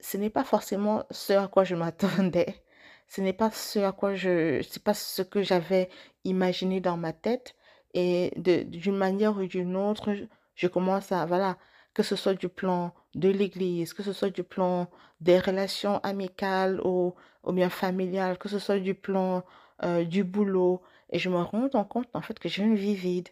ce 0.00 0.16
n'est 0.16 0.30
pas 0.30 0.44
forcément 0.44 1.04
ce 1.10 1.32
à 1.32 1.48
quoi 1.48 1.64
je 1.64 1.74
m'attendais. 1.74 2.62
Ce 3.08 3.20
n'est 3.20 3.32
pas 3.32 3.50
ce 3.50 3.78
à 3.80 3.92
quoi 3.92 4.14
je, 4.14 4.62
c'est 4.68 4.82
pas 4.82 4.94
ce 4.94 5.22
que 5.22 5.42
j'avais 5.42 5.88
imaginé 6.24 6.80
dans 6.80 6.96
ma 6.96 7.12
tête. 7.12 7.54
Et 7.94 8.32
d'une 8.36 8.96
manière 8.96 9.38
ou 9.38 9.46
d'une 9.46 9.76
autre, 9.76 10.12
je, 10.14 10.24
je 10.54 10.66
commence 10.68 11.10
à, 11.10 11.24
voilà, 11.26 11.56
que 11.94 12.02
ce 12.02 12.16
soit 12.16 12.34
du 12.34 12.48
plan 12.48 12.92
de 13.14 13.28
l'église, 13.28 13.94
que 13.94 14.02
ce 14.02 14.12
soit 14.12 14.30
du 14.30 14.42
plan 14.44 14.88
des 15.20 15.38
relations 15.38 15.98
amicales 16.00 16.80
ou, 16.84 17.14
ou 17.44 17.52
bien 17.52 17.70
familiales, 17.70 18.38
que 18.38 18.48
ce 18.48 18.58
soit 18.58 18.78
du 18.78 18.94
plan 18.94 19.42
euh, 19.84 20.04
du 20.04 20.22
boulot. 20.24 20.82
Et 21.10 21.18
je 21.18 21.28
me 21.30 21.36
rends 21.38 21.68
compte, 21.84 22.08
en 22.14 22.22
fait, 22.22 22.38
que 22.38 22.48
j'ai 22.48 22.62
une 22.62 22.76
vie 22.76 22.94
vide. 22.94 23.28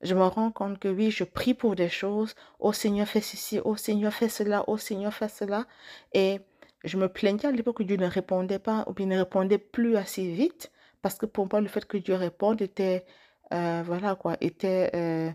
Je 0.00 0.14
me 0.14 0.22
rends 0.24 0.52
compte 0.52 0.78
que 0.78 0.88
oui, 0.88 1.10
je 1.10 1.24
prie 1.24 1.54
pour 1.54 1.74
des 1.74 1.88
choses. 1.88 2.34
Oh 2.60 2.72
Seigneur, 2.72 3.08
fais 3.08 3.20
ceci. 3.20 3.60
Oh 3.64 3.76
Seigneur, 3.76 4.12
fais 4.12 4.28
cela. 4.28 4.64
Oh 4.68 4.76
Seigneur, 4.78 5.12
fais 5.12 5.28
cela. 5.28 5.66
Et 6.12 6.40
je 6.84 6.96
me 6.96 7.08
plaignais 7.08 7.46
à 7.46 7.50
l'époque 7.52 7.78
que 7.78 7.82
Dieu 7.82 7.96
ne 7.96 8.06
répondait 8.06 8.58
pas 8.60 8.84
ou 8.88 8.92
bien 8.92 9.06
ne 9.06 9.18
répondait 9.18 9.58
plus 9.58 9.96
assez 9.96 10.30
vite. 10.30 10.70
Parce 11.02 11.16
que 11.16 11.26
pour 11.26 11.48
moi, 11.50 11.60
le 11.60 11.68
fait 11.68 11.84
que 11.84 11.96
Dieu 11.96 12.14
réponde 12.14 12.62
était, 12.62 13.04
euh, 13.52 13.82
voilà 13.84 14.14
quoi, 14.14 14.36
était 14.40 14.90
euh, 14.94 15.30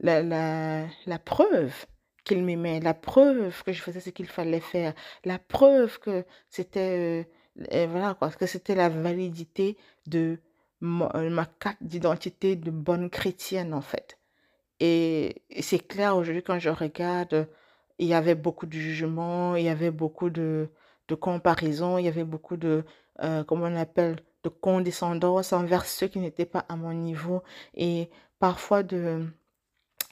la, 0.00 0.22
la, 0.22 0.86
la 1.06 1.18
preuve 1.18 1.86
qu'il 2.24 2.44
m'aimait, 2.44 2.80
la 2.80 2.94
preuve 2.94 3.62
que 3.64 3.72
je 3.72 3.82
faisais 3.82 4.00
ce 4.00 4.10
qu'il 4.10 4.26
fallait 4.28 4.60
faire, 4.60 4.94
la 5.24 5.38
preuve 5.38 5.98
que 6.00 6.24
c'était, 6.48 7.28
voilà 7.56 8.14
quoi, 8.14 8.30
que 8.30 8.46
c'était 8.46 8.74
la 8.74 8.88
validité 8.88 9.76
de 10.06 10.38
ma, 10.80 11.10
euh, 11.14 11.30
ma 11.30 11.46
carte 11.46 11.82
d'identité 11.82 12.56
de 12.56 12.70
bonne 12.70 13.10
chrétienne 13.10 13.74
en 13.74 13.80
fait. 13.80 14.18
Et, 14.80 15.42
c'est 15.60 15.86
clair 15.86 16.16
aujourd'hui 16.16 16.42
quand 16.42 16.58
je 16.58 16.70
regarde, 16.70 17.48
il 17.98 18.08
y 18.08 18.14
avait 18.14 18.34
beaucoup 18.34 18.66
de 18.66 18.72
jugements, 18.72 19.56
il 19.56 19.64
y 19.64 19.68
avait 19.68 19.90
beaucoup 19.90 20.30
de, 20.30 20.68
de 21.08 21.14
comparaisons, 21.14 21.98
il 21.98 22.06
y 22.06 22.08
avait 22.08 22.24
beaucoup 22.24 22.56
de, 22.56 22.84
euh, 23.22 23.44
comment 23.44 23.66
on 23.66 23.76
appelle, 23.76 24.16
de 24.42 24.48
condescendance 24.48 25.52
envers 25.52 25.84
ceux 25.84 26.08
qui 26.08 26.18
n'étaient 26.18 26.46
pas 26.46 26.64
à 26.70 26.76
mon 26.76 26.94
niveau 26.94 27.42
et 27.74 28.08
parfois 28.38 28.82
de 28.82 29.26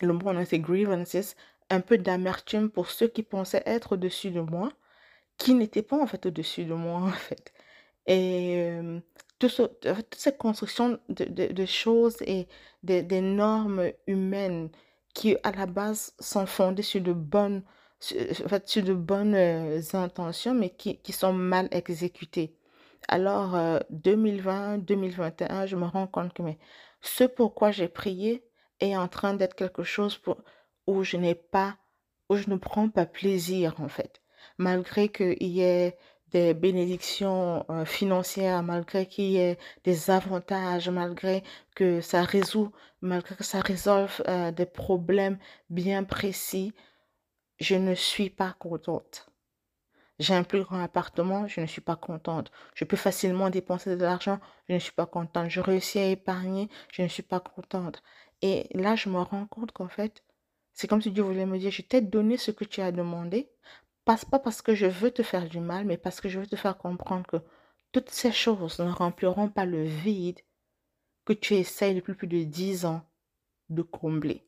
le 0.01 0.13
mot 0.13 0.29
anglais, 0.29 0.45
c'est 0.45 0.59
grievances, 0.59 1.35
un 1.71 1.81
peu 1.81 1.99
d'amertume 1.99 2.71
pour 2.71 2.91
ceux 2.91 3.09
qui 3.09 3.23
pensaient 3.23 3.63
être 3.67 3.93
au-dessus 3.93 4.31
de 4.31 4.41
moi, 4.41 4.71
qui 5.39 5.55
n'étaient 5.55 5.83
pas 5.83 6.01
en 6.01 6.07
fait 6.07 6.27
au-dessus 6.27 6.65
de 6.65 6.75
moi 6.75 7.01
en 7.03 7.11
fait. 7.13 7.53
Et 8.07 8.57
euh, 8.59 9.01
tout 9.39 9.49
ce- 9.49 9.63
toute 9.63 10.15
cette 10.17 10.39
construction 10.39 10.99
de, 11.09 11.67
choses 11.67 12.17
et 12.23 12.49
des, 12.83 13.21
normes 13.21 13.91
humaines 14.07 14.71
qui 15.15 15.37
à 15.43 15.53
la 15.53 15.67
base 15.67 16.15
sont 16.21 16.47
fondées 16.47 16.83
sur 16.83 17.01
de 17.01 17.13
bonnes, 17.13 17.63
sur, 18.01 18.17
de 18.19 18.95
bonnes 18.95 19.37
intentions, 19.93 20.55
mais 20.55 20.71
qui, 20.71 20.99
qui 20.99 21.13
sont 21.13 21.33
mal 21.33 21.69
exécutées. 21.71 22.55
Alors, 23.09 23.55
euh, 23.55 23.79
2020, 23.91 24.79
2021, 24.79 25.67
je 25.67 25.77
me 25.77 25.87
rends 25.87 26.07
compte 26.07 26.33
que 26.35 26.43
mais, 26.43 26.59
ce 27.01 27.25
pourquoi 27.25 27.71
j'ai 27.71 27.89
prié 27.89 28.45
est 28.81 28.97
en 28.97 29.09
train 29.09 29.35
d'être 29.35 29.55
quelque 29.55 29.83
chose 29.83 30.17
pour, 30.19 30.39
où 30.87 31.05
je 31.05 31.17
n'ai 31.17 31.35
pas, 31.35 31.77
où 32.29 32.37
je 32.37 32.51
ne 32.51 32.57
prends 32.57 32.89
pas 32.89 33.07
plaisir 33.07 33.75
en 33.81 33.89
fait. 33.89 34.21
Malgré 34.57 35.09
qu'il 35.09 35.43
y 35.43 35.61
ait 35.61 35.97
des 36.31 36.55
bénédictions 36.55 37.65
euh, 37.71 37.85
financières, 37.85 38.63
malgré 38.63 39.07
qu'il 39.07 39.25
y 39.27 39.37
ait 39.39 39.59
des 39.85 40.11
avantages, 40.11 40.89
malgré 40.89 41.43
que 41.75 42.01
ça 42.01 42.23
résout, 42.23 42.73
malgré 43.01 43.35
que 43.35 43.45
ça 43.45 43.61
résolve 43.61 44.23
euh, 44.29 44.51
des 44.51 44.67
problèmes 44.67 45.39
bien 45.71 46.05
précis, 46.05 46.73
je 47.61 47.75
ne 47.77 47.95
suis 47.95 48.31
pas 48.31 48.55
contente. 48.59 49.31
J'ai 50.19 50.35
un 50.35 50.43
plus 50.43 50.63
grand 50.65 50.83
appartement, 50.83 51.47
je 51.47 51.61
ne 51.61 51.67
suis 51.67 51.81
pas 51.81 51.95
contente. 51.97 52.51
Je 52.75 52.85
peux 52.85 52.97
facilement 52.97 53.51
dépenser 53.51 53.95
de 53.97 54.03
l'argent, 54.03 54.41
je 54.69 54.75
ne 54.75 54.79
suis 54.81 54.93
pas 54.93 55.07
contente. 55.07 55.49
Je 55.49 55.61
réussis 55.61 56.01
à 56.01 56.09
épargner, 56.09 56.69
je 56.93 57.03
ne 57.03 57.09
suis 57.09 57.23
pas 57.23 57.39
contente. 57.41 58.03
Et 58.43 58.67
là, 58.75 58.97
je 58.97 59.09
me 59.09 59.21
rends 59.21 59.47
compte 59.47 59.73
qu'en 59.73 59.89
fait, 59.89 60.25
c'est 60.73 60.89
comme 60.89 61.03
si 61.03 61.13
Dieu 61.13 61.23
voulait 61.23 61.47
me 61.47 61.59
dire, 61.59 61.71
je 61.71 61.83
t'ai 61.83 62.01
donné 62.01 62.37
ce 62.37 62.51
que 62.51 62.65
tu 62.65 62.81
as 62.81 62.93
demandé, 62.93 63.49
pas 64.17 64.39
parce 64.39 64.63
que 64.63 64.75
je 64.75 64.87
veux 64.87 65.11
te 65.11 65.23
faire 65.23 65.49
du 65.49 65.61
mal, 65.61 65.85
mais 65.85 65.97
parce 65.97 66.21
que 66.21 66.29
je 66.29 66.41
veux 66.41 66.47
te 66.47 66.57
faire 66.57 66.79
comprendre 66.79 67.27
que 67.27 67.37
toutes 67.93 68.11
ces 68.11 68.33
choses 68.33 68.79
ne 68.79 68.91
rempliront 68.91 69.49
pas 69.49 69.65
le 69.65 69.85
vide 69.85 70.41
que 71.25 71.33
tu 71.33 71.55
essayes 71.55 71.95
depuis 71.95 72.15
plus 72.15 72.27
de 72.27 72.43
dix 72.43 72.87
ans 72.87 73.03
de 73.69 73.83
combler. 73.83 74.47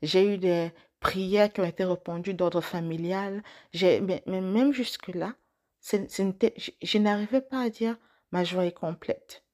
J'ai 0.00 0.34
eu 0.34 0.38
des 0.38 0.72
prières 1.00 1.52
qui 1.52 1.60
ont 1.60 1.64
été 1.64 1.84
répondues 1.84 2.34
d'ordre 2.34 2.60
familial. 2.60 3.42
Mais, 3.74 4.22
même 4.26 4.72
jusque-là, 4.72 5.34
je 5.82 6.98
n'arrivais 6.98 7.40
pas 7.42 7.60
à 7.60 7.68
dire 7.68 7.98
ma 8.30 8.44
joie 8.44 8.64
est 8.64 8.72
complète. 8.72 9.44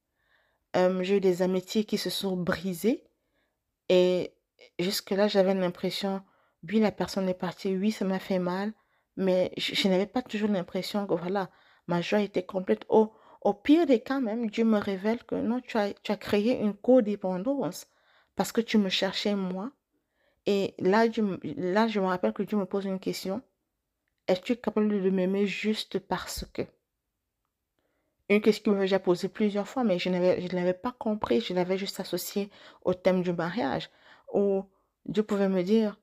Euh, 0.76 1.02
j'ai 1.02 1.16
eu 1.16 1.20
des 1.20 1.42
amitiés 1.42 1.84
qui 1.84 1.98
se 1.98 2.10
sont 2.10 2.36
brisées 2.36 3.04
et 3.88 4.34
jusque-là, 4.78 5.26
j'avais 5.26 5.54
l'impression, 5.54 6.22
oui, 6.62 6.78
la 6.78 6.92
personne 6.92 7.28
est 7.28 7.34
partie, 7.34 7.74
oui, 7.74 7.90
ça 7.90 8.04
m'a 8.04 8.18
fait 8.18 8.38
mal, 8.38 8.72
mais 9.18 9.52
je, 9.56 9.88
n'avais 9.88 10.06
pas 10.06 10.22
toujours 10.22 10.48
l'impression 10.48 11.06
que, 11.06 11.14
voilà, 11.14 11.50
ma 11.88 12.00
joie 12.00 12.20
était 12.20 12.44
complète. 12.44 12.86
Au, 12.88 13.12
au 13.42 13.52
pire 13.52 13.84
des 13.84 14.00
cas, 14.00 14.20
même, 14.20 14.48
Dieu 14.48 14.64
me 14.64 14.78
révèle 14.78 15.22
que 15.24 15.34
non, 15.34 15.60
tu 15.60 15.76
as, 15.76 15.92
créé 16.16 16.60
une 16.60 16.74
codépendance 16.74 17.88
parce 18.36 18.52
que 18.52 18.60
tu 18.60 18.78
me 18.78 18.88
cherchais 18.88 19.34
moi. 19.34 19.72
Et 20.46 20.74
là, 20.78 21.06
là, 21.56 21.88
je 21.88 22.00
me 22.00 22.06
rappelle 22.06 22.32
que 22.32 22.44
Dieu 22.44 22.56
me 22.56 22.64
pose 22.64 22.84
une 22.86 23.00
question. 23.00 23.42
Es-tu 24.28 24.56
capable 24.56 25.02
de 25.02 25.10
m'aimer 25.10 25.46
juste 25.46 25.98
parce 25.98 26.46
que? 26.52 26.62
une 28.30 28.40
question 28.42 28.72
que 28.72 28.76
m'avait 28.76 28.84
déjà 28.84 28.98
posée 28.98 29.28
plusieurs 29.28 29.66
fois, 29.66 29.84
mais 29.84 29.98
je 29.98 30.10
ne 30.10 30.54
l'avais 30.54 30.74
pas 30.74 30.92
compris. 30.92 31.40
Je 31.40 31.54
l'avais 31.54 31.78
juste 31.78 31.98
associé 31.98 32.50
au 32.84 32.94
thème 32.94 33.22
du 33.22 33.32
mariage, 33.32 33.90
où 34.32 34.64
Dieu 35.06 35.22
pouvait 35.22 35.48
me 35.48 35.62
dire, 35.62 35.98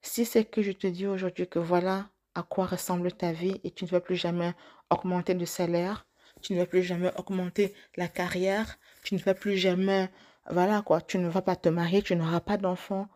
si 0.00 0.24
c'est 0.24 0.44
que 0.44 0.62
je 0.62 0.72
te 0.72 0.86
dis 0.86 1.06
aujourd'hui 1.06 1.48
que 1.48 1.58
voilà 1.58 2.08
à 2.34 2.42
quoi 2.42 2.66
ressemble 2.66 3.12
ta 3.12 3.32
vie 3.32 3.60
et 3.64 3.70
tu 3.70 3.84
ne 3.84 3.90
vas 3.90 4.00
plus 4.00 4.16
jamais 4.16 4.54
augmenter 4.90 5.34
de 5.34 5.44
salaire, 5.44 6.06
tu 6.42 6.52
ne 6.52 6.58
vas 6.58 6.66
plus 6.66 6.82
jamais 6.82 7.12
augmenter 7.16 7.74
la 7.96 8.08
carrière, 8.08 8.78
tu 9.02 9.14
ne 9.14 9.20
vas 9.20 9.34
plus 9.34 9.56
jamais, 9.56 10.10
voilà 10.50 10.82
quoi, 10.82 11.00
tu 11.00 11.18
ne 11.18 11.28
vas 11.28 11.42
pas 11.42 11.56
te 11.56 11.68
marier, 11.68 12.02
tu 12.02 12.16
n'auras 12.16 12.40
pas 12.40 12.56
d'enfant, 12.56 13.08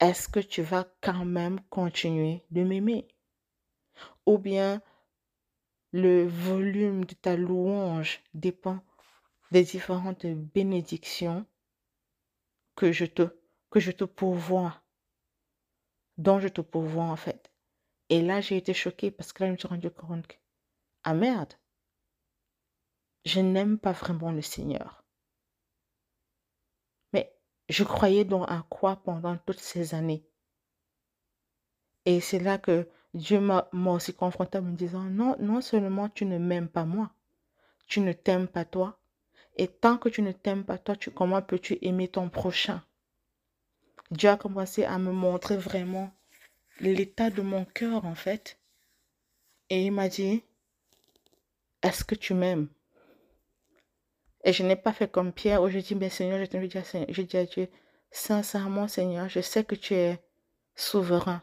est-ce 0.00 0.28
que 0.28 0.40
tu 0.40 0.62
vas 0.62 0.86
quand 1.00 1.24
même 1.24 1.60
continuer 1.70 2.44
de 2.50 2.62
m'aimer? 2.62 3.08
Ou 4.26 4.38
bien 4.38 4.82
le 5.92 6.26
volume 6.26 7.04
de 7.04 7.14
ta 7.14 7.36
louange 7.36 8.20
dépend 8.34 8.80
des 9.52 9.62
différentes 9.62 10.26
bénédictions 10.26 11.46
que 12.74 12.90
je 12.90 13.04
te, 13.04 13.22
que 13.70 13.78
je 13.78 13.92
te 13.92 14.04
pourvois, 14.04 14.82
dont 16.18 16.40
je 16.40 16.48
te 16.48 16.60
pourvois 16.60 17.04
en 17.04 17.16
fait. 17.16 17.53
Et 18.10 18.22
là, 18.22 18.40
j'ai 18.40 18.56
été 18.56 18.74
choquée 18.74 19.10
parce 19.10 19.32
que 19.32 19.42
là, 19.42 19.48
je 19.48 19.52
me 19.52 19.58
suis 19.58 19.68
rendu 19.68 19.90
compte 19.90 20.26
que, 20.26 20.36
ah 21.04 21.14
merde, 21.14 21.54
je 23.24 23.40
n'aime 23.40 23.78
pas 23.78 23.92
vraiment 23.92 24.32
le 24.32 24.42
Seigneur. 24.42 25.04
Mais 27.12 27.34
je 27.68 27.84
croyais 27.84 28.24
donc 28.24 28.44
à 28.48 28.64
quoi 28.68 28.96
pendant 28.96 29.36
toutes 29.38 29.60
ces 29.60 29.94
années? 29.94 30.26
Et 32.04 32.20
c'est 32.20 32.38
là 32.38 32.58
que 32.58 32.86
Dieu 33.14 33.40
m'a 33.40 33.68
aussi 33.72 34.12
confronté 34.12 34.58
en 34.58 34.62
me 34.62 34.76
disant, 34.76 35.04
non, 35.04 35.36
non 35.38 35.60
seulement 35.60 36.08
tu 36.08 36.26
ne 36.26 36.36
m'aimes 36.36 36.68
pas 36.68 36.84
moi, 36.84 37.10
tu 37.86 38.00
ne 38.00 38.12
t'aimes 38.12 38.48
pas 38.48 38.64
toi. 38.64 38.98
Et 39.56 39.68
tant 39.68 39.96
que 39.98 40.08
tu 40.08 40.20
ne 40.20 40.32
t'aimes 40.32 40.64
pas 40.64 40.78
toi, 40.78 40.96
comment 41.14 41.40
peux-tu 41.40 41.78
aimer 41.80 42.08
ton 42.08 42.28
prochain? 42.28 42.82
Dieu 44.10 44.28
a 44.28 44.36
commencé 44.36 44.84
à 44.84 44.98
me 44.98 45.12
montrer 45.12 45.56
vraiment 45.56 46.12
l'état 46.80 47.30
de 47.30 47.42
mon 47.42 47.64
cœur 47.64 48.04
en 48.04 48.14
fait. 48.14 48.58
Et 49.70 49.86
il 49.86 49.92
m'a 49.92 50.08
dit, 50.08 50.42
est-ce 51.82 52.04
que 52.04 52.14
tu 52.14 52.34
m'aimes? 52.34 52.68
Et 54.44 54.52
je 54.52 54.62
n'ai 54.62 54.76
pas 54.76 54.92
fait 54.92 55.10
comme 55.10 55.32
Pierre 55.32 55.62
où 55.62 55.68
je 55.68 55.78
dis, 55.78 55.94
mais 55.94 56.10
Seigneur, 56.10 56.38
je 56.38 56.44
te 56.44 56.56
dis, 56.56 57.12
je 57.12 57.22
dis 57.22 57.36
à 57.36 57.46
Dieu, 57.46 57.68
sincèrement 58.10 58.88
Seigneur, 58.88 59.28
je 59.28 59.40
sais 59.40 59.64
que 59.64 59.74
tu 59.74 59.94
es 59.94 60.22
souverain. 60.74 61.42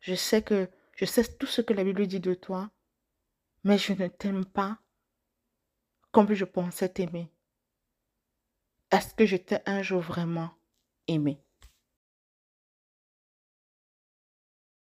Je 0.00 0.14
sais 0.14 0.42
que 0.42 0.68
je 0.94 1.04
sais 1.04 1.24
tout 1.24 1.46
ce 1.46 1.60
que 1.60 1.74
la 1.74 1.84
Bible 1.84 2.06
dit 2.06 2.20
de 2.20 2.34
toi, 2.34 2.70
mais 3.64 3.78
je 3.78 3.92
ne 3.92 4.06
t'aime 4.06 4.44
pas 4.44 4.78
comme 6.10 6.32
je 6.32 6.44
pensais 6.44 6.88
t'aimer. 6.88 7.30
Est-ce 8.90 9.14
que 9.14 9.26
je 9.26 9.36
t'ai 9.36 9.58
un 9.66 9.82
jour 9.82 10.00
vraiment 10.00 10.50
aimé? 11.08 11.45